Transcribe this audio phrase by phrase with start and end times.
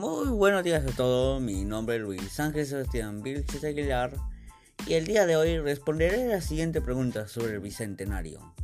[0.00, 4.14] Muy buenos días a todos, mi nombre es Luis Ángel Sebastián Vilches Aguilar
[4.86, 8.54] y el día de hoy responderé la siguiente pregunta sobre el Bicentenario.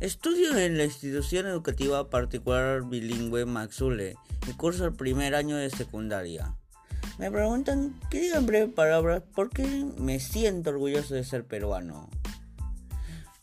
[0.00, 4.16] Estudio en la institución educativa particular bilingüe Maxule
[4.48, 6.56] y curso el primer año de secundaria.
[7.16, 12.10] Me preguntan que diga en breves palabras por qué me siento orgulloso de ser peruano.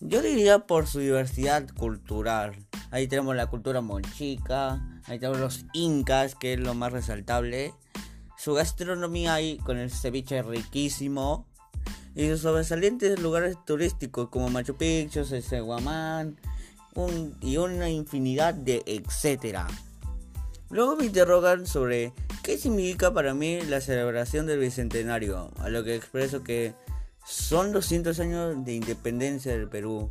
[0.02, 2.67] Yo diría por su diversidad cultural.
[2.92, 7.74] Ahí tenemos la cultura monchica, ahí tenemos los incas, que es lo más resaltable.
[8.38, 11.46] Su gastronomía ahí con el ceviche riquísimo.
[12.16, 16.38] Y sus sobresalientes lugares turísticos como Machu Picchu, Seguamán
[17.42, 19.68] y una infinidad de etcétera.
[20.70, 22.12] Luego me interrogan sobre
[22.44, 26.74] qué significa para mí la celebración del Bicentenario, a lo que expreso que
[27.26, 30.10] son 200 años de independencia del Perú.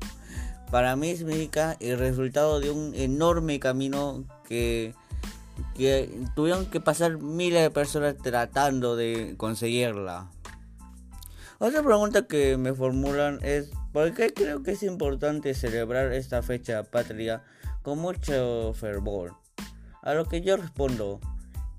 [0.71, 4.95] Para mí significa el resultado de un enorme camino que,
[5.75, 10.29] que tuvieron que pasar miles de personas tratando de conseguirla.
[11.59, 16.83] Otra pregunta que me formulan es ¿por qué creo que es importante celebrar esta fecha
[16.83, 17.43] patria
[17.83, 19.35] con mucho fervor?
[20.03, 21.21] A lo que yo respondo,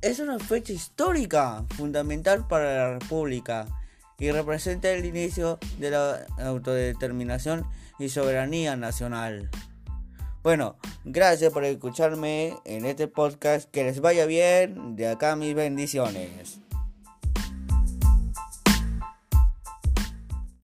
[0.01, 3.67] es una fecha histórica, fundamental para la República
[4.19, 7.65] y representa el inicio de la autodeterminación
[7.99, 9.49] y soberanía nacional.
[10.43, 13.69] Bueno, gracias por escucharme en este podcast.
[13.69, 14.95] Que les vaya bien.
[14.95, 16.59] De acá mis bendiciones.